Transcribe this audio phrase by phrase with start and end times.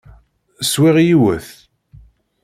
[0.71, 1.49] Swiɣ yiwet.